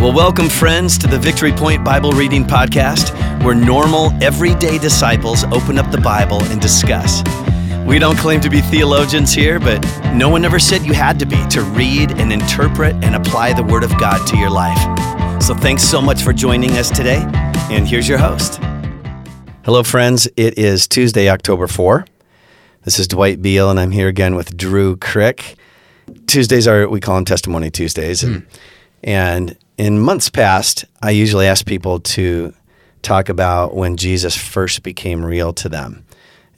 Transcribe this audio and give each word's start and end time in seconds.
Well, 0.00 0.14
welcome, 0.14 0.48
friends, 0.48 0.96
to 0.96 1.06
the 1.06 1.18
Victory 1.18 1.52
Point 1.52 1.84
Bible 1.84 2.12
Reading 2.12 2.42
Podcast, 2.42 3.12
where 3.44 3.54
normal, 3.54 4.12
everyday 4.22 4.78
disciples 4.78 5.44
open 5.52 5.76
up 5.76 5.90
the 5.90 6.00
Bible 6.00 6.42
and 6.44 6.58
discuss. 6.58 7.22
We 7.86 7.98
don't 7.98 8.16
claim 8.16 8.40
to 8.40 8.48
be 8.48 8.62
theologians 8.62 9.34
here, 9.34 9.60
but 9.60 9.84
no 10.14 10.30
one 10.30 10.46
ever 10.46 10.58
said 10.58 10.86
you 10.86 10.94
had 10.94 11.18
to 11.18 11.26
be 11.26 11.36
to 11.48 11.60
read 11.60 12.12
and 12.12 12.32
interpret 12.32 12.94
and 13.04 13.14
apply 13.14 13.52
the 13.52 13.62
Word 13.62 13.84
of 13.84 13.90
God 13.98 14.26
to 14.28 14.38
your 14.38 14.48
life. 14.48 14.78
So 15.42 15.54
thanks 15.54 15.82
so 15.82 16.00
much 16.00 16.22
for 16.22 16.32
joining 16.32 16.70
us 16.78 16.88
today, 16.88 17.22
and 17.70 17.86
here's 17.86 18.08
your 18.08 18.16
host. 18.16 18.58
Hello, 19.66 19.82
friends. 19.82 20.26
It 20.34 20.56
is 20.56 20.88
Tuesday, 20.88 21.28
October 21.28 21.66
4. 21.66 22.06
This 22.84 22.98
is 22.98 23.06
Dwight 23.06 23.42
Beal, 23.42 23.68
and 23.68 23.78
I'm 23.78 23.90
here 23.90 24.08
again 24.08 24.34
with 24.34 24.56
Drew 24.56 24.96
Crick. 24.96 25.56
Tuesdays 26.26 26.66
are, 26.66 26.88
we 26.88 27.00
call 27.00 27.16
them 27.16 27.26
Testimony 27.26 27.70
Tuesdays. 27.70 28.22
And, 28.22 28.44
hmm. 28.44 28.48
and 29.04 29.58
in 29.80 29.98
months 29.98 30.28
past, 30.28 30.84
I 31.00 31.10
usually 31.10 31.46
ask 31.46 31.64
people 31.64 32.00
to 32.00 32.52
talk 33.00 33.30
about 33.30 33.74
when 33.74 33.96
Jesus 33.96 34.36
first 34.36 34.82
became 34.82 35.24
real 35.24 35.54
to 35.54 35.70
them. 35.70 36.04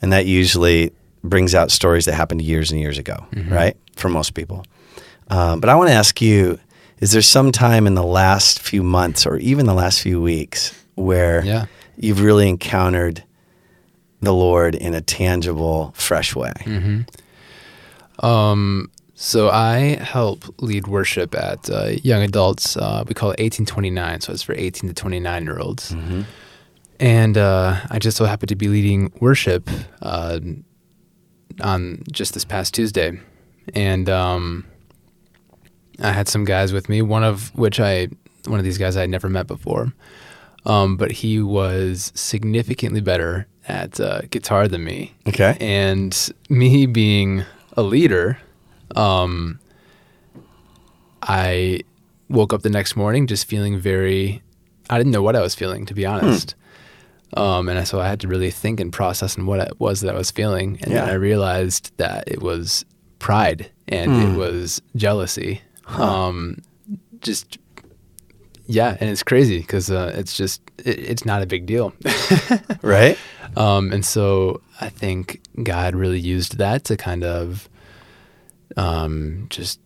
And 0.01 0.11
that 0.11 0.25
usually 0.25 0.91
brings 1.23 1.55
out 1.55 1.71
stories 1.71 2.03
that 2.03 2.15
happened 2.15 2.41
years 2.41 2.69
and 2.69 2.81
years 2.81 2.97
ago, 2.97 3.25
mm-hmm. 3.31 3.53
right? 3.53 3.77
For 3.95 4.09
most 4.09 4.33
people. 4.33 4.65
Um, 5.29 5.61
but 5.61 5.69
I 5.69 5.75
want 5.75 5.87
to 5.87 5.93
ask 5.93 6.21
you 6.21 6.59
is 6.99 7.13
there 7.13 7.21
some 7.21 7.53
time 7.53 7.87
in 7.87 7.95
the 7.95 8.03
last 8.03 8.59
few 8.59 8.83
months 8.83 9.25
or 9.25 9.37
even 9.37 9.67
the 9.67 9.73
last 9.73 10.01
few 10.01 10.21
weeks 10.21 10.73
where 10.95 11.45
Yeah. 11.45 11.65
you've 11.95 12.21
really 12.21 12.49
encountered 12.49 13.23
the 14.21 14.33
Lord 14.33 14.75
in 14.75 14.93
a 14.93 15.01
tangible, 15.01 15.93
fresh 15.95 16.35
way? 16.35 16.53
Mm-hmm. 16.59 18.25
Um, 18.25 18.91
So 19.23 19.49
I 19.49 19.95
help 20.03 20.43
lead 20.61 20.87
worship 20.87 21.33
at 21.33 21.69
uh, 21.69 21.91
young 22.03 22.23
adults. 22.23 22.75
Uh, 22.75 23.05
we 23.07 23.13
call 23.13 23.29
it 23.29 23.39
1829, 23.39 24.19
so 24.19 24.33
it's 24.33 24.43
for 24.43 24.53
18 24.53 24.89
to 24.89 24.93
29 24.93 25.45
year 25.45 25.59
olds. 25.59 25.95
And 26.99 27.37
uh, 27.37 27.79
I 27.89 27.99
just 27.99 28.17
so 28.17 28.25
happened 28.25 28.49
to 28.49 28.57
be 28.57 28.67
leading 28.67 29.13
worship 29.21 29.69
uh, 30.01 30.41
on 31.61 32.03
just 32.11 32.33
this 32.33 32.43
past 32.43 32.73
Tuesday, 32.73 33.17
and 33.73 34.09
um, 34.09 34.65
I 36.01 36.11
had 36.11 36.27
some 36.27 36.43
guys 36.43 36.73
with 36.73 36.89
me. 36.89 37.01
One 37.01 37.23
of 37.23 37.55
which 37.55 37.79
I, 37.79 38.09
one 38.47 38.59
of 38.59 38.65
these 38.65 38.77
guys 38.77 38.97
I 38.97 39.01
had 39.01 39.09
never 39.09 39.29
met 39.29 39.47
before, 39.47 39.93
um, 40.65 40.97
but 40.97 41.13
he 41.13 41.41
was 41.41 42.11
significantly 42.13 42.99
better 42.99 43.47
at 43.69 44.01
uh, 44.01 44.23
guitar 44.29 44.67
than 44.67 44.83
me. 44.83 45.13
Okay. 45.29 45.55
And 45.61 46.29
me 46.49 46.85
being 46.85 47.45
a 47.77 47.83
leader, 47.83 48.37
um, 48.95 49.59
I 51.21 51.81
woke 52.29 52.53
up 52.53 52.61
the 52.61 52.69
next 52.69 52.95
morning 52.95 53.27
just 53.27 53.45
feeling 53.45 53.79
very, 53.79 54.41
I 54.89 54.97
didn't 54.97 55.11
know 55.11 55.21
what 55.21 55.35
I 55.35 55.41
was 55.41 55.55
feeling, 55.55 55.85
to 55.85 55.93
be 55.93 56.05
honest. 56.05 56.55
Um, 57.35 57.69
and 57.69 57.87
so 57.87 57.99
I 57.99 58.07
had 58.07 58.19
to 58.21 58.27
really 58.27 58.51
think 58.51 58.79
and 58.79 58.91
process 58.93 59.35
and 59.35 59.47
what 59.47 59.59
it 59.59 59.79
was 59.79 60.01
that 60.01 60.13
I 60.13 60.17
was 60.17 60.31
feeling. 60.31 60.79
And 60.83 60.93
then 60.93 61.09
I 61.09 61.13
realized 61.13 61.91
that 61.97 62.25
it 62.27 62.41
was 62.41 62.85
pride 63.19 63.71
and 63.87 64.11
it 64.33 64.37
was 64.37 64.81
jealousy. 64.95 65.61
Um, 65.87 66.61
just, 67.21 67.57
yeah. 68.67 68.97
And 68.99 69.09
it's 69.09 69.23
crazy 69.23 69.59
because 69.59 69.89
uh, 69.89 70.11
it's 70.15 70.37
just, 70.37 70.61
it, 70.79 70.99
it's 70.99 71.25
not 71.25 71.41
a 71.41 71.45
big 71.45 71.65
deal. 71.65 71.93
Right? 72.81 73.17
Um, 73.55 73.91
and 73.93 74.05
so 74.05 74.61
I 74.81 74.89
think 74.89 75.41
God 75.63 75.95
really 75.95 76.19
used 76.19 76.57
that 76.57 76.83
to 76.85 76.97
kind 76.97 77.23
of 77.23 77.69
um, 78.77 79.47
just 79.49 79.79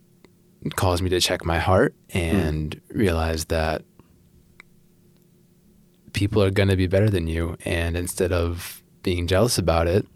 caused 0.76 1.02
me 1.02 1.10
to 1.10 1.20
check 1.20 1.44
my 1.44 1.58
heart 1.58 1.94
and 2.10 2.80
realize 2.90 3.46
that 3.46 3.82
people 6.12 6.42
are 6.42 6.50
going 6.50 6.68
to 6.68 6.76
be 6.76 6.86
better 6.86 7.08
than 7.10 7.26
you. 7.26 7.56
And 7.64 7.96
instead 7.96 8.32
of 8.32 8.82
being 9.02 9.26
jealous 9.26 9.58
about 9.58 9.86
it, 9.86 10.06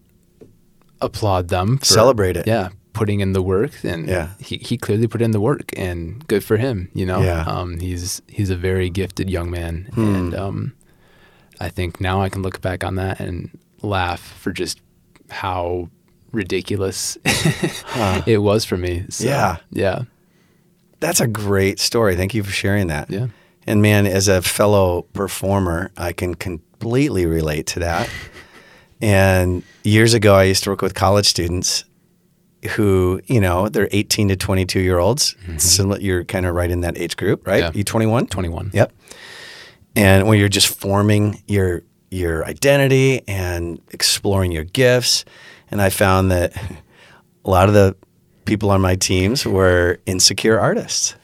applaud 1.01 1.49
them. 1.49 1.79
For, 1.79 1.85
Celebrate 1.85 2.37
it. 2.37 2.47
Yeah. 2.47 2.71
Putting 2.93 3.21
in 3.21 3.33
the 3.33 3.43
work. 3.43 3.73
And 3.85 4.09
Yeah. 4.09 4.31
he, 4.39 4.59
he 4.59 4.77
clearly 4.77 5.07
put 5.07 5.23
in 5.23 5.31
the 5.31 5.41
work 5.41 5.71
and 5.77 6.27
good 6.29 6.45
for 6.45 6.57
him, 6.57 6.91
you 6.95 7.07
know? 7.07 7.21
Yeah. 7.23 7.45
Um, 7.45 7.79
he's, 7.79 8.21
he's 8.29 8.51
a 8.51 8.57
very 8.57 8.91
gifted 8.91 9.31
young 9.31 9.51
man. 9.51 9.89
Hmm. 9.95 10.15
And, 10.15 10.35
um, 10.35 10.75
I 11.61 11.69
think 11.69 12.01
now 12.01 12.21
I 12.21 12.29
can 12.29 12.43
look 12.43 12.61
back 12.61 12.83
on 12.83 12.97
that 12.97 13.21
and 13.21 13.57
laugh 13.83 14.21
for 14.21 14.51
just 14.53 14.81
how 15.31 15.89
ridiculous 16.33 17.17
it 18.27 18.43
was 18.43 18.65
for 18.65 18.77
me. 18.77 19.05
So, 19.11 19.25
Yeah. 19.25 19.57
Yeah. 19.71 20.05
That's 21.01 21.21
a 21.21 21.27
great 21.27 21.81
story. 21.81 22.17
Thank 22.17 22.35
you 22.35 22.43
for 22.43 22.53
sharing 22.53 22.87
that. 22.87 23.11
Yeah. 23.11 23.29
And 23.67 23.83
man, 23.83 24.07
as 24.07 24.29
a 24.29 24.43
fellow 24.43 25.03
performer, 25.13 25.91
I 25.97 26.13
can 26.13 26.35
completely 26.35 27.27
relate 27.27 27.67
to 27.69 27.81
that. 27.81 28.09
and 29.01 29.63
years 29.85 30.15
ago, 30.15 30.35
I 30.35 30.45
used 30.45 30.65
to 30.65 30.71
work 30.71 30.83
with 30.83 30.95
college 30.95 31.27
students 31.27 31.85
who, 32.71 33.21
you 33.27 33.41
know, 33.41 33.69
they're 33.69 33.89
18 33.91 34.29
to 34.29 34.37
22 34.37 34.81
year 34.81 34.99
olds. 34.99 35.35
Mm-hmm. 35.43 35.59
So 35.59 35.97
you're 35.97 36.25
kind 36.25 36.47
of 36.47 36.55
right 36.55 36.71
in 36.71 36.81
that 36.83 36.97
age 36.97 37.17
group, 37.17 37.47
right? 37.47 37.65
Yeah. 37.65 37.71
You 37.75 37.85
21? 37.85 38.29
21. 38.29 38.71
Yep. 38.73 38.93
And 39.97 40.27
when 40.27 40.39
you're 40.39 40.49
just 40.49 40.69
forming 40.69 41.43
your 41.47 41.83
your 42.11 42.45
identity 42.45 43.23
and 43.27 43.81
exploring 43.91 44.53
your 44.53 44.65
gifts, 44.65 45.25
and 45.73 45.83
I 45.83 45.91
found 45.91 46.31
that 46.31 46.55
a 47.45 47.51
lot 47.51 47.69
of 47.69 47.75
the 47.75 47.97
people 48.45 48.71
on 48.71 48.81
my 48.81 48.95
teams 48.95 49.45
were 49.45 49.99
insecure 50.07 50.61
artists. 50.61 51.17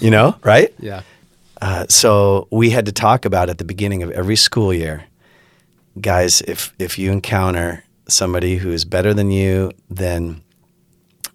You 0.00 0.10
know, 0.10 0.36
right? 0.44 0.74
Yeah. 0.78 1.02
Uh, 1.60 1.86
so 1.88 2.48
we 2.50 2.70
had 2.70 2.86
to 2.86 2.92
talk 2.92 3.24
about 3.24 3.48
at 3.48 3.58
the 3.58 3.64
beginning 3.64 4.02
of 4.02 4.10
every 4.10 4.36
school 4.36 4.74
year, 4.74 5.04
guys. 6.00 6.42
If 6.42 6.74
if 6.78 6.98
you 6.98 7.12
encounter 7.12 7.84
somebody 8.08 8.56
who 8.56 8.72
is 8.72 8.84
better 8.84 9.14
than 9.14 9.30
you, 9.30 9.70
then 9.88 10.42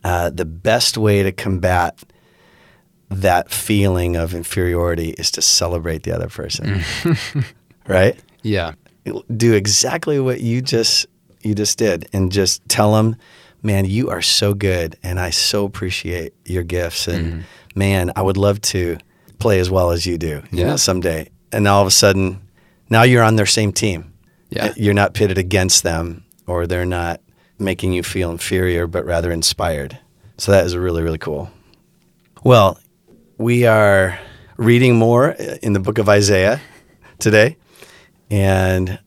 uh, 0.04 0.30
the 0.30 0.46
best 0.46 0.98
way 0.98 1.24
to 1.24 1.32
combat 1.32 2.04
that 3.10 3.50
feeling 3.52 4.18
of 4.18 4.34
inferiority 4.34 5.12
is 5.12 5.32
to 5.32 5.42
celebrate 5.42 6.04
the 6.04 6.12
other 6.12 6.28
person, 6.28 6.84
right? 7.88 8.20
Yeah. 8.44 8.74
Do 9.36 9.54
exactly 9.54 10.20
what 10.20 10.42
you 10.42 10.62
just 10.62 11.06
you 11.42 11.56
just 11.56 11.78
did, 11.78 12.10
and 12.14 12.32
just 12.32 12.68
tell 12.68 12.94
them, 12.94 13.16
man, 13.62 13.86
you 13.86 14.10
are 14.10 14.22
so 14.22 14.54
good, 14.54 14.98
and 15.04 15.20
I 15.20 15.30
so 15.30 15.66
appreciate 15.66 16.34
your 16.46 16.64
gifts, 16.64 17.08
and 17.08 17.26
mm-hmm. 17.26 17.80
man, 17.80 18.12
I 18.16 18.22
would 18.22 18.38
love 18.38 18.62
to 18.62 18.98
play 19.40 19.60
as 19.60 19.70
well 19.70 19.92
as 19.92 20.06
you 20.06 20.18
do, 20.18 20.42
you 20.52 20.66
know, 20.66 20.76
someday. 20.76 21.30
And 21.52 21.68
all 21.68 21.82
of 21.82 21.88
a 21.88 21.92
sudden, 21.92 22.42
now 22.90 23.04
you're 23.04 23.24
on 23.24 23.36
their 23.36 23.46
same 23.46 23.72
team. 23.72 24.14
Yeah. 24.50 24.74
You're 24.76 24.94
not 24.94 25.14
pitted 25.14 25.38
against 25.38 25.84
them, 25.84 26.24
or 26.46 26.68
they're 26.68 26.86
not 26.86 27.22
making 27.60 27.94
you 27.94 28.04
feel 28.04 28.32
inferior, 28.32 28.88
but 28.88 29.06
rather 29.06 29.32
inspired. 29.32 29.98
So 30.38 30.52
that 30.52 30.66
is 30.66 30.76
really, 30.76 31.04
really 31.04 31.18
cool. 31.18 31.50
Well, 32.44 32.80
we 33.38 33.66
are 33.66 34.20
reading 34.58 34.96
more 34.96 35.32
uh, 35.32 35.58
in 35.62 35.74
the 35.74 35.80
book 35.80 35.98
of 35.98 36.10
Isaiah 36.10 36.62
today. 37.20 37.58
And 38.30 39.00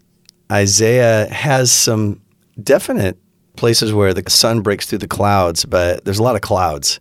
Isaiah 0.50 1.26
has 1.32 1.70
some 1.70 2.20
definite 2.62 3.16
places 3.56 3.92
where 3.92 4.12
the 4.12 4.28
sun 4.28 4.62
breaks 4.62 4.86
through 4.86 4.98
the 4.98 5.08
clouds, 5.08 5.64
but 5.64 6.04
there's 6.04 6.18
a 6.18 6.22
lot 6.22 6.34
of 6.34 6.40
clouds 6.42 6.98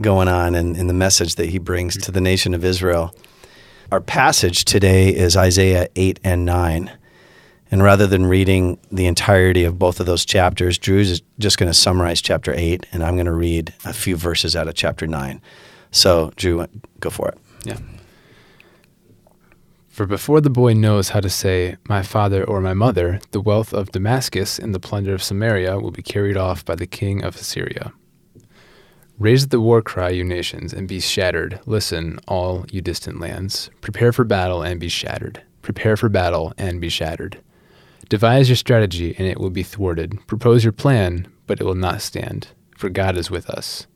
going 0.00 0.28
on 0.28 0.54
in, 0.54 0.76
in 0.76 0.86
the 0.86 0.94
message 0.94 1.36
that 1.36 1.48
he 1.48 1.58
brings 1.58 1.96
to 1.96 2.12
the 2.12 2.20
nation 2.20 2.54
of 2.54 2.64
Israel. 2.64 3.14
Our 3.90 4.00
passage 4.00 4.64
today 4.64 5.14
is 5.14 5.36
Isaiah 5.36 5.88
8 5.96 6.20
and 6.22 6.44
9. 6.44 6.90
And 7.70 7.82
rather 7.82 8.06
than 8.06 8.26
reading 8.26 8.78
the 8.92 9.06
entirety 9.06 9.64
of 9.64 9.78
both 9.78 9.98
of 9.98 10.06
those 10.06 10.24
chapters, 10.24 10.78
Drew's 10.78 11.10
is 11.10 11.22
just 11.38 11.58
going 11.58 11.70
to 11.70 11.74
summarize 11.74 12.22
chapter 12.22 12.52
8, 12.54 12.86
and 12.92 13.02
I'm 13.02 13.14
going 13.14 13.26
to 13.26 13.32
read 13.32 13.74
a 13.84 13.92
few 13.92 14.16
verses 14.16 14.54
out 14.54 14.68
of 14.68 14.74
chapter 14.74 15.06
9. 15.06 15.40
So, 15.90 16.32
Drew, 16.36 16.64
go 17.00 17.10
for 17.10 17.28
it. 17.28 17.38
Yeah. 17.64 17.78
For 19.96 20.04
before 20.04 20.42
the 20.42 20.50
boy 20.50 20.74
knows 20.74 21.08
how 21.08 21.20
to 21.20 21.30
say, 21.30 21.78
My 21.88 22.02
father 22.02 22.44
or 22.44 22.60
my 22.60 22.74
mother, 22.74 23.18
the 23.30 23.40
wealth 23.40 23.72
of 23.72 23.92
Damascus 23.92 24.58
and 24.58 24.74
the 24.74 24.78
plunder 24.78 25.14
of 25.14 25.22
Samaria 25.22 25.78
will 25.78 25.90
be 25.90 26.02
carried 26.02 26.36
off 26.36 26.66
by 26.66 26.74
the 26.74 26.86
king 26.86 27.24
of 27.24 27.34
Assyria. 27.34 27.94
Raise 29.18 29.48
the 29.48 29.58
war 29.58 29.80
cry, 29.80 30.10
you 30.10 30.22
nations, 30.22 30.74
and 30.74 30.86
be 30.86 31.00
shattered. 31.00 31.60
Listen, 31.64 32.18
all 32.28 32.66
you 32.70 32.82
distant 32.82 33.20
lands. 33.20 33.70
Prepare 33.80 34.12
for 34.12 34.24
battle 34.24 34.60
and 34.60 34.78
be 34.78 34.90
shattered. 34.90 35.42
Prepare 35.62 35.96
for 35.96 36.10
battle 36.10 36.52
and 36.58 36.78
be 36.78 36.90
shattered. 36.90 37.40
Devise 38.10 38.50
your 38.50 38.56
strategy, 38.56 39.14
and 39.16 39.26
it 39.26 39.40
will 39.40 39.48
be 39.48 39.62
thwarted. 39.62 40.18
Propose 40.26 40.62
your 40.62 40.74
plan, 40.74 41.26
but 41.46 41.58
it 41.58 41.64
will 41.64 41.74
not 41.74 42.02
stand, 42.02 42.48
for 42.76 42.90
God 42.90 43.16
is 43.16 43.30
with 43.30 43.48
us. 43.48 43.86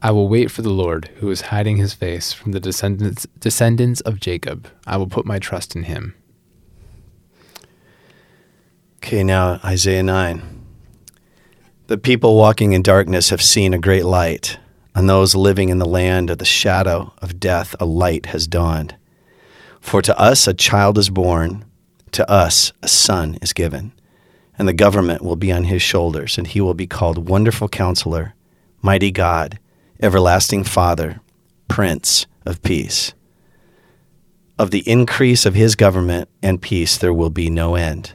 I 0.00 0.12
will 0.12 0.28
wait 0.28 0.50
for 0.50 0.62
the 0.62 0.70
Lord, 0.70 1.10
who 1.16 1.30
is 1.30 1.40
hiding 1.40 1.76
his 1.76 1.92
face 1.92 2.32
from 2.32 2.52
the 2.52 2.60
descendants, 2.60 3.26
descendants 3.40 4.00
of 4.02 4.20
Jacob. 4.20 4.68
I 4.86 4.96
will 4.96 5.08
put 5.08 5.26
my 5.26 5.38
trust 5.38 5.74
in 5.74 5.84
him. 5.84 6.14
Okay, 8.98 9.24
now 9.24 9.60
Isaiah 9.64 10.02
9. 10.02 10.64
The 11.88 11.98
people 11.98 12.36
walking 12.36 12.74
in 12.74 12.82
darkness 12.82 13.30
have 13.30 13.42
seen 13.42 13.74
a 13.74 13.78
great 13.78 14.04
light. 14.04 14.58
On 14.94 15.06
those 15.06 15.34
living 15.34 15.68
in 15.68 15.78
the 15.78 15.86
land 15.86 16.30
of 16.30 16.38
the 16.38 16.44
shadow 16.44 17.12
of 17.18 17.40
death, 17.40 17.74
a 17.80 17.86
light 17.86 18.26
has 18.26 18.46
dawned. 18.46 18.94
For 19.80 20.02
to 20.02 20.18
us 20.18 20.46
a 20.46 20.54
child 20.54 20.98
is 20.98 21.08
born, 21.08 21.64
to 22.12 22.28
us 22.30 22.72
a 22.82 22.88
son 22.88 23.38
is 23.40 23.52
given, 23.52 23.92
and 24.58 24.68
the 24.68 24.72
government 24.72 25.22
will 25.22 25.36
be 25.36 25.50
on 25.50 25.64
his 25.64 25.82
shoulders, 25.82 26.36
and 26.36 26.46
he 26.46 26.60
will 26.60 26.74
be 26.74 26.86
called 26.86 27.28
Wonderful 27.28 27.68
Counselor, 27.68 28.34
Mighty 28.82 29.10
God, 29.10 29.58
Everlasting 30.00 30.62
Father, 30.62 31.20
Prince 31.66 32.26
of 32.46 32.62
Peace. 32.62 33.14
Of 34.56 34.70
the 34.70 34.88
increase 34.88 35.44
of 35.44 35.54
his 35.54 35.74
government 35.74 36.28
and 36.40 36.62
peace 36.62 36.96
there 36.96 37.12
will 37.12 37.30
be 37.30 37.50
no 37.50 37.74
end. 37.74 38.12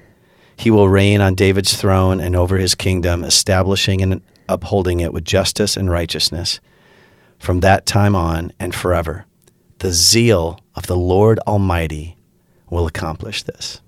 He 0.56 0.72
will 0.72 0.88
reign 0.88 1.20
on 1.20 1.36
David's 1.36 1.76
throne 1.76 2.22
and 2.22 2.38
over 2.38 2.58
his 2.58 2.74
kingdom, 2.74 3.26
establishing 3.26 4.02
and 4.02 4.22
upholding 4.48 5.02
it 5.02 5.12
with 5.12 5.26
justice 5.26 5.76
and 5.76 5.90
righteousness 5.90 6.62
from 7.38 7.60
that 7.60 7.86
time 7.86 8.16
on 8.16 8.54
and 8.60 8.74
forever. 8.74 9.26
The 9.80 9.92
zeal 9.92 10.60
of 10.76 10.88
the 10.88 10.96
Lord 10.96 11.40
Almighty 11.40 12.16
will 12.70 12.88
accomplish 12.88 13.44
this. 13.44 13.82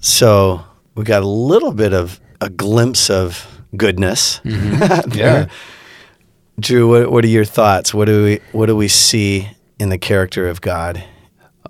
So 0.00 0.64
we 0.96 1.04
got 1.04 1.22
a 1.22 1.28
little 1.28 1.72
bit 1.72 1.92
of 1.92 2.20
a 2.40 2.50
glimpse 2.50 3.10
of 3.10 3.46
goodness. 3.76 4.40
Mm-hmm. 4.40 5.12
Yeah. 5.16 5.46
Drew, 6.58 6.88
what, 6.88 7.10
what 7.10 7.24
are 7.24 7.28
your 7.28 7.44
thoughts? 7.44 7.92
What 7.92 8.06
do 8.06 8.24
we 8.24 8.40
what 8.52 8.66
do 8.66 8.76
we 8.76 8.88
see 8.88 9.48
in 9.78 9.88
the 9.88 9.98
character 9.98 10.48
of 10.48 10.60
God? 10.60 11.02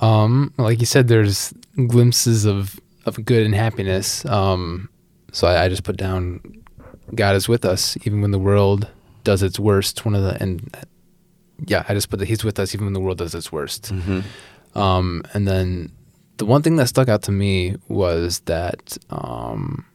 Um, 0.01 0.53
like 0.59 0.81
you 0.81 0.87
said, 0.87 1.09
there's 1.09 1.55
glimpses 1.87 2.45
of, 2.45 2.79
of 3.07 3.25
good 3.25 3.45
and 3.45 3.55
happiness. 3.55 4.25
Um, 4.27 4.89
so 5.33 5.47
I, 5.47 5.65
I 5.65 5.69
just 5.69 5.85
put 5.85 5.97
down 5.97 6.41
God 7.15 7.37
is 7.37 7.49
with 7.49 7.65
us 7.65 7.97
even 8.05 8.21
when 8.21 8.31
the 8.31 8.39
world 8.39 8.89
does 9.25 9.43
its 9.43 9.59
worst. 9.59 10.05
One 10.05 10.15
of 10.15 10.23
the 10.23 10.41
and 10.43 10.77
yeah, 11.67 11.85
I 11.89 11.95
just 11.95 12.11
put 12.11 12.19
that 12.19 12.29
He's 12.29 12.45
with 12.45 12.59
us 12.59 12.75
even 12.75 12.87
when 12.87 12.93
the 12.93 13.01
world 13.01 13.19
does 13.19 13.35
its 13.35 13.51
worst. 13.51 13.91
Um, 14.75 15.23
and 15.33 15.47
then 15.47 15.93
the 16.37 16.45
one 16.47 16.63
thing 16.63 16.77
that 16.77 16.89
stuck 16.89 17.09
out 17.09 17.23
to 17.23 17.33
me 17.33 17.77
was 17.89 18.41
that 18.41 18.99
um, 19.11 19.87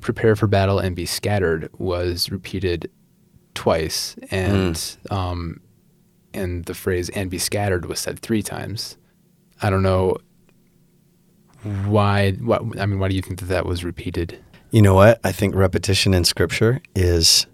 prepare 0.00 0.36
for 0.36 0.46
battle 0.46 0.78
and 0.78 0.94
be 0.94 1.06
scattered 1.06 1.68
was 1.78 2.30
repeated 2.30 2.90
twice, 3.54 4.16
and 4.30 4.96
um, 5.10 5.60
and 6.32 6.64
the 6.64 6.74
phrase 6.74 7.08
"and 7.10 7.30
be 7.30 7.38
scattered" 7.38 7.86
was 7.86 8.00
said 8.00 8.18
three 8.18 8.42
times. 8.42 8.96
I 9.60 9.70
don't 9.70 9.82
know 9.82 10.16
why. 11.62 12.32
What 12.32 12.62
I 12.80 12.86
mean, 12.86 12.98
why 12.98 13.08
do 13.08 13.14
you 13.14 13.22
think 13.22 13.40
that 13.40 13.46
that 13.46 13.66
was 13.66 13.84
repeated? 13.84 14.38
You 14.70 14.82
know 14.82 14.94
what? 14.94 15.20
I 15.24 15.32
think 15.32 15.54
repetition 15.54 16.12
in 16.14 16.24
scripture 16.24 16.80
is 16.94 17.46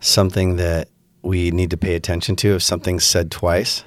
something 0.00 0.56
that 0.56 0.88
we 1.22 1.50
need 1.50 1.70
to 1.70 1.76
pay 1.76 1.94
attention 1.94 2.36
to. 2.36 2.54
If 2.56 2.62
something's 2.62 3.04
said 3.04 3.30
twice, 3.30 3.82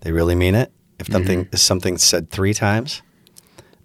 they 0.00 0.10
really 0.12 0.34
mean 0.34 0.54
it. 0.54 0.72
If 0.98 1.08
something 1.08 1.48
if 1.52 1.58
something's 1.58 2.02
said 2.02 2.30
three 2.30 2.54
times, 2.54 3.02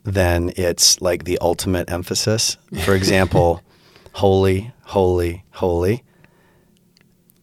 then 0.03 0.51
it's 0.55 1.01
like 1.01 1.23
the 1.23 1.37
ultimate 1.39 1.89
emphasis. 1.89 2.57
For 2.83 2.95
example, 3.01 3.61
holy, 4.13 4.71
holy, 4.83 5.45
holy. 5.51 6.03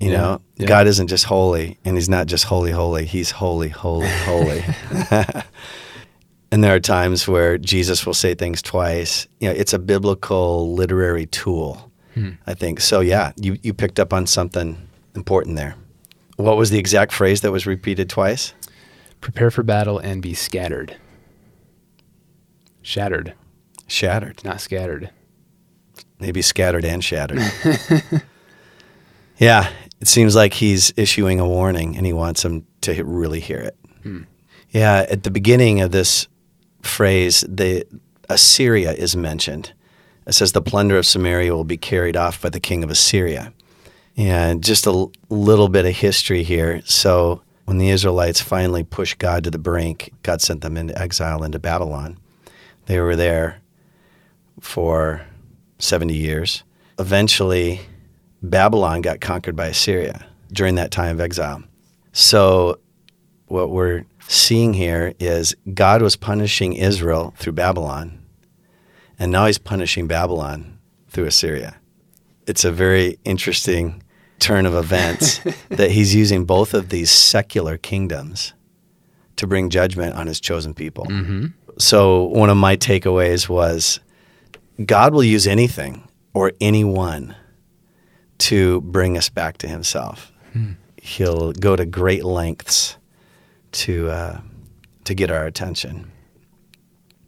You 0.07 0.13
Yeah, 0.13 0.19
know, 0.21 0.41
yeah. 0.57 0.67
God 0.67 0.87
isn't 0.87 1.09
just 1.09 1.25
holy, 1.25 1.79
and 1.85 1.97
He's 1.97 2.09
not 2.09 2.27
just 2.27 2.45
holy, 2.45 2.71
holy. 2.73 3.05
He's 3.07 3.31
holy, 3.33 3.69
holy, 3.69 4.09
holy. 4.09 4.65
and 6.53 6.63
there 6.63 6.75
are 6.75 6.81
times 6.81 7.27
where 7.29 7.59
Jesus 7.59 8.07
will 8.07 8.15
say 8.15 8.35
things 8.35 8.63
twice. 8.63 9.27
You 9.41 9.49
know, 9.49 9.55
it's 9.55 9.73
a 9.73 9.79
biblical 9.79 10.73
literary 10.75 11.27
tool, 11.27 11.91
hmm. 12.15 12.31
I 12.47 12.55
think. 12.55 12.81
So 12.81 13.01
yeah, 13.01 13.33
you 13.41 13.59
you 13.63 13.75
picked 13.75 13.99
up 14.01 14.13
on 14.13 14.27
something 14.27 14.77
important 15.15 15.57
there. 15.57 15.75
What 16.37 16.57
was 16.57 16.71
the 16.71 16.79
exact 16.79 17.13
phrase 17.13 17.41
that 17.41 17.51
was 17.53 17.67
repeated 17.67 18.09
twice? 18.11 18.55
Prepare 19.21 19.51
for 19.51 19.63
battle 19.63 19.99
and 19.99 20.21
be 20.23 20.35
scattered. 20.35 20.97
Shattered, 22.83 23.35
Shattered. 23.89 24.45
not 24.45 24.61
scattered. 24.61 25.11
maybe 26.21 26.43
scattered 26.43 26.85
and 26.85 27.03
shattered. 27.03 27.41
yeah, 29.39 29.69
it 30.01 30.09
seems 30.09 30.35
like 30.37 30.55
he's 30.55 30.93
issuing 30.97 31.41
a 31.41 31.49
warning 31.49 31.97
and 31.97 32.07
he 32.07 32.13
wants 32.13 32.43
them 32.43 32.67
to 32.83 33.03
really 33.05 33.41
hear 33.41 33.59
it. 33.59 33.77
Hmm. 34.03 34.23
Yeah, 34.71 35.07
at 35.09 35.23
the 35.23 35.31
beginning 35.31 35.81
of 35.81 35.93
this 35.93 36.29
phrase, 36.83 37.45
the 37.49 37.87
Assyria 38.29 38.93
is 38.93 39.17
mentioned. 39.17 39.73
It 40.27 40.33
says 40.33 40.53
the 40.53 40.63
plunder 40.63 40.99
of 40.99 41.07
Samaria 41.07 41.55
will 41.55 41.65
be 41.65 41.77
carried 41.77 42.17
off 42.17 42.43
by 42.43 42.49
the 42.49 42.61
king 42.61 42.83
of 42.83 42.91
Assyria. 42.91 43.53
And 44.17 44.65
just 44.65 44.87
a 44.87 45.09
little 45.29 45.69
bit 45.69 45.87
of 45.87 45.95
history 45.95 46.43
here. 46.43 46.83
So, 46.85 47.43
when 47.67 47.79
the 47.79 47.91
Israelites 47.91 48.41
finally 48.41 48.85
pushed 48.85 49.19
God 49.19 49.45
to 49.45 49.51
the 49.51 49.59
brink, 49.59 50.13
God 50.23 50.41
sent 50.41 50.63
them 50.63 50.77
into 50.77 50.97
exile 50.99 51.43
into 51.43 51.59
Babylon. 51.59 52.17
They 52.87 53.01
were 53.01 53.17
there 53.17 53.61
for 54.61 55.27
70 55.79 56.15
years. 56.15 56.63
Eventually, 56.99 57.81
Babylon 58.43 59.01
got 59.01 59.21
conquered 59.21 59.57
by 59.57 59.67
Assyria 59.67 60.27
during 60.53 60.77
that 60.77 60.91
time 60.91 61.17
of 61.17 61.21
exile. 61.21 61.63
So, 62.13 62.81
what 63.47 63.71
we're 63.71 64.05
seeing 64.29 64.73
here 64.73 65.15
is 65.19 65.55
God 65.73 66.03
was 66.03 66.17
punishing 66.17 66.73
Israel 66.73 67.35
through 67.37 67.53
Babylon, 67.53 68.25
and 69.19 69.31
now 69.31 69.47
he's 69.47 69.59
punishing 69.59 70.07
Babylon 70.07 70.79
through 71.09 71.27
Assyria. 71.27 71.77
It's 72.47 72.65
a 72.65 72.73
very 72.73 73.19
interesting 73.25 74.03
turn 74.39 74.67
of 74.67 74.75
events 74.75 75.39
that 75.69 75.91
he's 75.91 76.15
using 76.15 76.45
both 76.45 76.75
of 76.75 76.89
these 76.89 77.11
secular 77.11 77.77
kingdoms 77.77 78.53
to 79.37 79.47
bring 79.47 79.71
judgment 79.71 80.15
on 80.15 80.27
his 80.27 80.41
chosen 80.41 80.75
people. 80.75 81.07
Mm-hmm. 81.07 81.47
So, 81.79 82.25
one 82.25 82.51
of 82.51 82.57
my 82.57 82.77
takeaways 82.77 83.49
was 83.49 84.01
God 84.85 85.13
will 85.13 85.25
use 85.25 85.47
anything 85.47 86.09
or 86.35 86.53
anyone 86.61 87.35
to 88.39 88.81
bring 88.83 89.17
us 89.17 89.29
back 89.29 89.59
to 89.59 89.69
himself. 89.69 90.33
He'll 91.01 91.53
go 91.53 91.77
to 91.77 91.85
great 91.85 92.25
lengths 92.25 92.97
to 93.73 94.09
uh, 94.11 94.41
to 95.05 95.15
get 95.15 95.31
our 95.31 95.45
attention. 95.47 96.11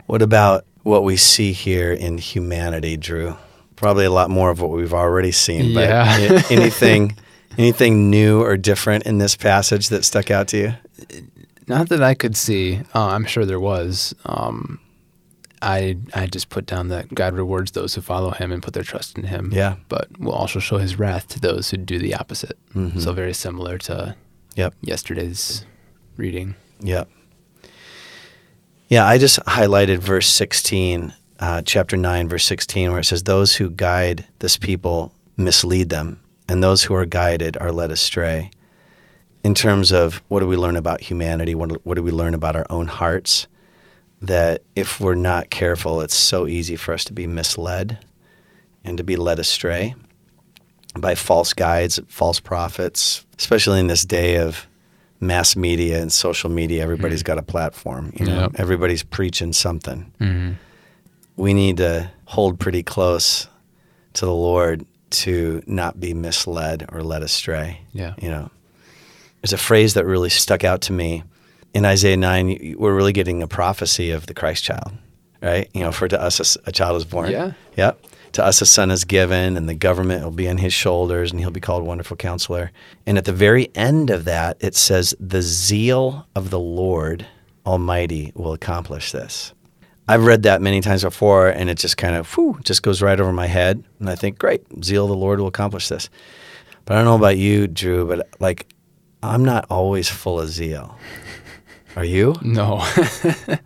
What 0.07 0.23
about 0.23 0.65
what 0.83 1.05
we 1.05 1.17
see 1.17 1.53
here 1.53 1.93
in 1.93 2.19
humanity, 2.19 2.97
Drew? 2.97 3.37
Probably 3.77 4.07
a 4.07 4.11
lot 4.11 4.31
more 4.31 4.51
of 4.51 4.61
what 4.61 4.71
we've 4.71 4.95
already 4.95 5.31
seen. 5.33 5.75
But 5.75 5.89
Yeah. 5.89 6.43
anything 6.51 7.17
anything 7.59 8.09
new 8.11 8.43
or 8.43 8.57
different 8.57 9.05
in 9.07 9.19
this 9.19 9.37
passage 9.37 9.89
that 9.91 10.05
stuck 10.05 10.31
out 10.31 10.49
to 10.49 10.57
you? 10.57 10.75
Not 11.67 11.91
that 11.91 12.03
I 12.03 12.15
could 12.15 12.37
see. 12.37 12.81
Uh, 12.95 13.09
I'm 13.09 13.27
sure 13.27 13.45
there 13.45 13.61
was. 13.61 14.15
Um, 14.25 14.81
I 15.63 15.97
I 16.15 16.27
just 16.27 16.49
put 16.49 16.67
down 16.67 16.89
that 16.89 17.15
God 17.15 17.35
rewards 17.35 17.73
those 17.73 17.95
who 17.95 18.01
follow 18.01 18.31
Him 18.31 18.53
and 18.53 18.63
put 18.63 18.75
their 18.75 18.83
trust 18.83 19.17
in 19.19 19.25
Him. 19.25 19.51
Yeah. 19.53 19.77
But 19.89 20.09
will 20.19 20.33
also 20.33 20.59
show 20.59 20.79
His 20.79 20.99
wrath 20.99 21.29
to 21.29 21.41
those 21.41 21.71
who 21.71 21.77
do 21.77 21.99
the 21.99 22.15
opposite. 22.15 22.59
So 22.99 23.13
very 23.13 23.35
similar 23.35 23.77
to 23.79 24.15
Yep. 24.55 24.75
yesterday's 24.83 25.65
reading. 26.17 26.55
Yep. 26.81 27.09
Yeah, 28.89 29.07
I 29.07 29.19
just 29.19 29.39
highlighted 29.45 29.99
verse 29.99 30.29
16, 30.29 31.13
uh, 31.41 31.63
chapter 31.63 31.97
9, 31.97 32.29
verse 32.29 32.45
16, 32.47 32.91
where 32.91 33.01
it 33.01 33.05
says, 33.05 33.25
Those 33.25 33.57
who 33.57 33.69
guide 33.71 34.25
this 34.39 34.57
people 34.57 35.13
mislead 35.37 35.91
them, 35.91 36.21
and 36.49 36.63
those 36.63 36.85
who 36.85 36.95
are 36.95 37.05
guided 37.05 37.57
are 37.59 37.71
led 37.71 37.91
astray. 37.91 38.51
In 39.45 39.55
terms 39.55 39.93
of 39.93 40.23
what 40.29 40.41
do 40.41 40.47
we 40.49 40.57
learn 40.57 40.75
about 40.77 41.03
humanity? 41.03 41.55
What, 41.55 41.85
what 41.85 41.95
do 41.95 42.03
we 42.03 42.11
learn 42.11 42.35
about 42.35 42.57
our 42.57 42.67
own 42.71 42.87
hearts? 42.87 43.47
That 44.21 44.63
if 44.75 45.01
we're 45.01 45.15
not 45.15 45.51
careful, 45.51 46.01
it's 46.01 46.15
so 46.15 46.47
easy 46.47 46.75
for 46.77 46.93
us 46.93 47.05
to 47.05 47.13
be 47.13 47.27
misled 47.27 47.99
and 48.85 48.99
to 48.99 49.05
be 49.05 49.17
led 49.17 49.39
astray 49.39 49.95
by 50.99 51.15
false 51.15 51.53
guides, 51.53 52.01
false 52.09 52.41
prophets, 52.41 53.25
especially 53.39 53.79
in 53.79 53.87
this 53.87 54.05
day 54.05 54.37
of 54.39 54.67
mass 55.21 55.55
media 55.55 56.01
and 56.03 56.13
social 56.13 56.51
media. 56.51 56.83
Everybody's 56.83 57.23
got 57.23 57.39
a 57.39 57.43
platform. 57.43 58.13
You 58.19 58.27
know, 58.27 58.41
Yep. 58.43 58.53
everybody's 58.57 59.03
preaching 59.05 59.53
something. 59.53 60.13
Mm-hmm. 60.21 60.53
We 61.37 61.55
need 61.55 61.77
to 61.77 62.11
hold 62.25 62.59
pretty 62.59 62.83
close 62.83 63.47
to 64.15 64.27
the 64.27 64.35
Lord 64.35 64.85
to 65.11 65.63
not 65.67 66.01
be 66.01 66.13
misled 66.13 66.87
or 66.93 67.03
led 67.05 67.23
astray. 67.23 67.81
Yeah. 67.93 68.15
You 68.21 68.31
know, 68.31 68.51
there's 69.43 69.53
a 69.53 69.59
phrase 69.59 69.95
that 69.95 70.05
really 70.07 70.31
stuck 70.31 70.65
out 70.65 70.81
to 70.83 70.93
me 70.93 71.23
in 71.75 71.85
Isaiah 71.85 72.17
9. 72.17 72.77
We're 72.79 72.95
really 72.95 73.13
getting 73.13 73.43
a 73.43 73.49
prophecy 73.49 74.11
of 74.11 74.27
the 74.27 74.35
Christ 74.35 74.65
child, 74.65 74.93
right? 75.43 75.69
You 75.75 75.83
know, 75.83 75.93
for 75.93 76.09
to 76.09 76.21
us 76.21 76.57
a 76.65 76.73
child 76.73 76.97
is 76.97 77.05
born. 77.05 77.31
Yeah. 77.31 77.53
Yep. 77.77 78.05
To 78.33 78.45
us 78.45 78.61
a 78.61 78.67
son 78.67 78.91
is 78.91 79.05
given, 79.05 79.57
and 79.57 79.69
the 79.69 79.75
government 79.75 80.23
will 80.23 80.31
be 80.31 80.49
on 80.49 80.59
his 80.59 80.75
shoulders, 80.75 81.31
and 81.31 81.41
he'll 81.41 81.51
be 81.51 81.61
called 81.61 81.85
Wonderful 81.85 82.17
Counselor. 82.17 82.71
And 83.07 83.17
at 83.17 83.25
the 83.25 83.33
very 83.33 83.71
end 83.75 84.11
of 84.11 84.27
that, 84.27 84.59
it 84.61 84.75
says, 84.75 85.15
The 85.19 85.41
zeal 85.41 86.27
of 86.35 86.51
the 86.51 86.59
Lord 86.59 87.27
Almighty 87.65 88.33
will 88.35 88.53
accomplish 88.53 89.13
this. 89.13 89.55
I've 90.07 90.25
read 90.25 90.43
that 90.45 90.63
many 90.63 90.81
times 90.81 91.05
before, 91.05 91.49
and 91.49 91.69
it 91.69 91.79
just 91.79 91.97
kind 91.97 92.17
of 92.17 92.31
whew, 92.35 92.59
just 92.65 92.83
goes 92.83 93.03
right 93.03 93.19
over 93.19 93.33
my 93.33 93.47
head. 93.47 93.83
And 93.99 94.09
I 94.09 94.15
think, 94.15 94.39
great, 94.39 94.63
zeal 94.85 95.05
of 95.05 95.11
the 95.11 95.17
Lord 95.17 95.41
will 95.41 95.49
accomplish 95.49 95.89
this. 95.89 96.09
But 96.85 96.95
I 96.95 96.97
don't 96.97 97.05
know 97.07 97.17
about 97.17 97.37
you, 97.37 97.67
Drew, 97.67 98.07
but 98.07 98.29
like 98.41 98.67
I'm 99.23 99.45
not 99.45 99.67
always 99.69 100.09
full 100.09 100.41
of 100.41 100.49
zeal. 100.49 100.97
Are 101.97 102.05
you? 102.05 102.35
No. 102.43 102.87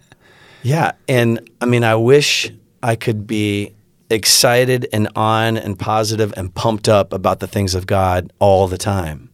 Yeah. 0.63 0.93
And 1.09 1.49
I 1.61 1.67
mean, 1.67 1.85
I 1.85 1.97
wish 1.97 2.51
I 2.83 2.97
could 2.97 3.27
be 3.27 3.75
excited 4.11 4.89
and 4.93 5.09
on 5.17 5.57
and 5.57 5.79
positive 5.79 6.33
and 6.37 6.55
pumped 6.55 6.89
up 6.89 7.13
about 7.13 7.41
the 7.41 7.47
things 7.47 7.75
of 7.75 7.87
God 7.87 8.33
all 8.39 8.69
the 8.69 8.79
time. 8.79 9.31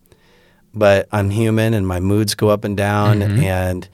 But 0.75 1.09
I'm 1.12 1.30
human 1.30 1.75
and 1.75 1.87
my 1.87 2.00
moods 2.00 2.35
go 2.35 2.49
up 2.49 2.64
and 2.64 2.76
down 2.76 3.21
mm-hmm. 3.21 3.42
and 3.42 3.88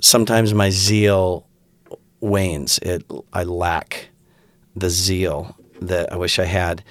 sometimes 0.00 0.52
my 0.52 0.70
zeal 0.70 1.46
wanes. 2.20 2.78
It 2.82 3.04
I 3.32 3.44
lack 3.44 4.08
the 4.76 4.90
zeal 4.90 5.56
that 5.80 6.12
I 6.12 6.16
wish 6.16 6.38
I 6.38 6.44
had. 6.44 6.84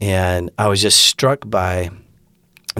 And 0.00 0.50
I 0.58 0.68
was 0.68 0.80
just 0.80 1.04
struck 1.04 1.48
by 1.48 1.90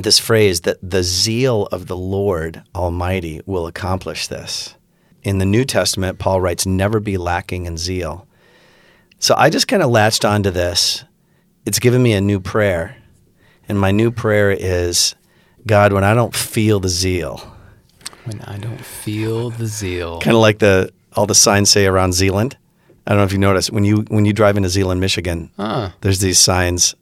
this 0.03 0.19
phrase 0.19 0.63
that 0.63 0.79
the 0.83 1.03
zeal 1.03 1.67
of 1.73 1.87
the 1.87 1.97
Lord 1.97 2.63
Almighty 2.75 3.41
will 3.47 3.67
accomplish 3.67 4.27
this. 4.27 4.75
In 5.23 5.39
the 5.39 5.45
New 5.45 5.65
Testament, 5.65 6.19
Paul 6.19 6.41
writes, 6.41 6.65
never 6.67 7.01
be 7.01 7.17
lacking 7.19 7.67
in 7.67 7.77
zeal. 7.77 8.27
So 9.19 9.35
I 9.37 9.51
just 9.51 9.69
kind 9.69 9.83
of 9.83 9.91
latched 9.91 10.25
onto 10.25 10.51
this. 10.51 11.05
It's 11.67 11.79
given 11.79 12.03
me 12.03 12.13
a 12.15 12.21
new 12.21 12.41
prayer. 12.41 12.97
And 13.69 13.79
my 13.79 13.91
new 13.91 14.11
prayer 14.11 14.51
is 14.51 15.15
God, 15.67 15.93
when 15.93 16.05
I 16.05 16.15
don't 16.15 16.35
feel 16.35 16.81
the 16.81 16.89
zeal, 16.89 17.37
when 18.25 18.41
I 18.43 18.57
don't 18.57 18.81
feel 18.85 19.51
the 19.51 19.67
zeal. 19.67 20.21
kind 20.21 20.35
of 20.37 20.41
like 20.41 20.59
the 20.59 20.91
all 21.15 21.27
the 21.27 21.35
signs 21.35 21.71
say 21.71 21.87
around 21.87 22.15
Zeeland. 22.15 22.57
I 23.07 23.11
don't 23.11 23.19
know 23.19 23.25
if 23.25 23.33
you 23.33 23.39
noticed 23.39 23.71
when 23.71 23.85
you 23.85 24.05
when 24.09 24.25
you 24.25 24.33
drive 24.33 24.57
into 24.57 24.69
Zeeland, 24.71 25.01
Michigan, 25.01 25.51
Ah, 25.59 25.95
there's 26.01 26.21
these 26.21 26.39
signs 26.39 26.95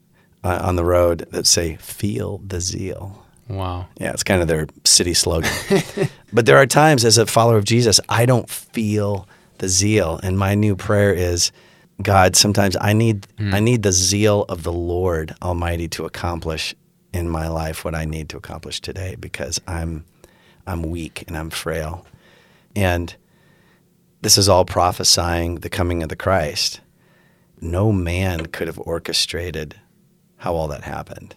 uh, 0.44 0.60
on 0.62 0.76
the 0.76 0.84
road 0.84 1.26
that 1.30 1.46
say 1.46 1.76
"Feel 1.76 2.38
the 2.46 2.60
zeal." 2.60 3.24
wow. 3.48 3.86
Yeah, 3.98 4.12
it's 4.12 4.22
kind 4.22 4.42
of 4.42 4.48
their 4.48 4.66
city 4.84 5.14
slogan. 5.14 5.50
but 6.32 6.46
there 6.46 6.58
are 6.58 6.66
times 6.66 7.04
as 7.04 7.18
a 7.18 7.26
follower 7.26 7.56
of 7.56 7.64
Jesus, 7.64 7.98
I 8.08 8.26
don't 8.26 8.48
feel 8.48 9.26
the 9.58 9.68
zeal, 9.68 10.20
and 10.22 10.38
my 10.38 10.54
new 10.54 10.76
prayer 10.76 11.12
is, 11.12 11.50
God, 12.02 12.36
sometimes 12.36 12.76
I 12.80 12.92
need 12.92 13.26
I 13.40 13.58
need 13.58 13.82
the 13.82 13.92
zeal 13.92 14.44
of 14.48 14.62
the 14.62 14.72
Lord 14.72 15.34
Almighty 15.42 15.88
to 15.88 16.04
accomplish 16.04 16.74
in 17.12 17.28
my 17.28 17.48
life 17.48 17.84
what 17.84 17.94
I 17.94 18.04
need 18.04 18.28
to 18.28 18.36
accomplish 18.36 18.80
today 18.80 19.16
because 19.18 19.60
I'm 19.66 20.04
I'm 20.66 20.82
weak 20.82 21.24
and 21.26 21.36
I'm 21.36 21.50
frail. 21.50 22.06
And 22.76 23.16
this 24.20 24.38
is 24.38 24.48
all 24.48 24.64
prophesying 24.64 25.56
the 25.56 25.70
coming 25.70 26.02
of 26.02 26.08
the 26.08 26.16
Christ. 26.16 26.80
No 27.60 27.90
man 27.90 28.46
could 28.46 28.68
have 28.68 28.78
orchestrated 28.78 29.80
how 30.38 30.54
all 30.54 30.68
that 30.68 30.82
happened. 30.82 31.36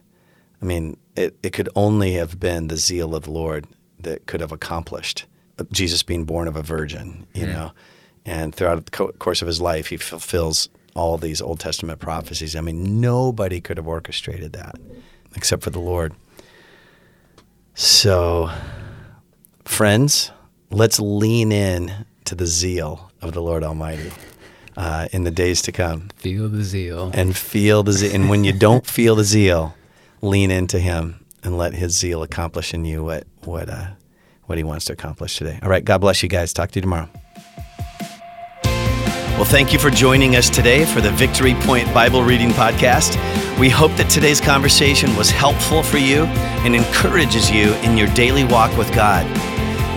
I 0.61 0.65
mean, 0.65 0.97
it, 1.15 1.37
it 1.43 1.53
could 1.53 1.69
only 1.75 2.13
have 2.13 2.39
been 2.39 2.67
the 2.67 2.77
zeal 2.77 3.15
of 3.15 3.23
the 3.23 3.31
Lord 3.31 3.67
that 3.99 4.25
could 4.25 4.41
have 4.41 4.51
accomplished 4.51 5.25
uh, 5.59 5.65
Jesus 5.71 6.03
being 6.03 6.23
born 6.23 6.47
of 6.47 6.55
a 6.55 6.61
virgin, 6.61 7.27
you 7.33 7.45
hmm. 7.45 7.51
know. 7.51 7.71
And 8.25 8.53
throughout 8.53 8.85
the 8.85 8.91
co- 8.91 9.11
course 9.13 9.41
of 9.41 9.47
his 9.47 9.59
life, 9.59 9.87
he 9.87 9.97
fulfills 9.97 10.69
all 10.95 11.17
these 11.17 11.41
Old 11.41 11.59
Testament 11.59 11.99
prophecies. 11.99 12.55
I 12.55 12.61
mean, 12.61 13.01
nobody 13.01 13.59
could 13.59 13.77
have 13.77 13.87
orchestrated 13.87 14.53
that 14.53 14.75
except 15.35 15.63
for 15.63 15.69
the 15.69 15.79
Lord. 15.79 16.13
So, 17.73 18.51
friends, 19.65 20.31
let's 20.69 20.99
lean 20.99 21.51
in 21.51 22.05
to 22.25 22.35
the 22.35 22.45
zeal 22.45 23.11
of 23.21 23.33
the 23.33 23.41
Lord 23.41 23.63
Almighty 23.63 24.11
uh, 24.77 25.07
in 25.11 25.23
the 25.23 25.31
days 25.31 25.61
to 25.63 25.71
come 25.71 26.09
Feel 26.17 26.49
the 26.49 26.63
zeal. 26.63 27.11
and 27.13 27.35
feel 27.35 27.83
the 27.83 27.93
zeal. 27.93 28.13
And 28.15 28.29
when 28.29 28.43
you 28.43 28.53
don't 28.53 28.85
feel 28.97 29.15
the 29.15 29.23
zeal, 29.23 29.75
lean 30.21 30.51
into 30.51 30.79
Him 30.79 31.23
and 31.43 31.57
let 31.57 31.73
His 31.73 31.97
zeal 31.97 32.23
accomplish 32.23 32.73
in 32.73 32.85
you 32.85 33.03
what 33.03 33.25
what 33.43 33.69
uh, 33.69 33.87
what 34.45 34.57
He 34.57 34.63
wants 34.63 34.85
to 34.85 34.93
accomplish 34.93 35.37
today. 35.37 35.59
All 35.63 35.69
right, 35.69 35.83
God 35.83 35.99
bless 35.99 36.21
you 36.23 36.29
guys. 36.29 36.53
Talk 36.53 36.71
to 36.71 36.77
you 36.79 36.81
tomorrow. 36.81 37.09
Well, 39.35 39.49
thank 39.49 39.73
you 39.73 39.79
for 39.79 39.89
joining 39.89 40.35
us 40.35 40.49
today 40.51 40.85
for 40.85 41.01
the 41.01 41.09
Victory 41.11 41.55
Point 41.61 41.91
Bible 41.95 42.21
Reading 42.23 42.49
Podcast. 42.49 43.15
We 43.59 43.69
hope 43.69 43.91
that 43.97 44.07
today's 44.07 44.39
conversation 44.39 45.15
was 45.15 45.31
helpful 45.31 45.81
for 45.81 45.97
you 45.97 46.25
and 46.63 46.75
encourages 46.75 47.49
you 47.49 47.73
in 47.77 47.97
your 47.97 48.07
daily 48.09 48.43
walk 48.43 48.75
with 48.77 48.93
God. 48.93 49.25